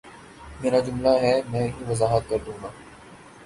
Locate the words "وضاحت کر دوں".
1.87-2.57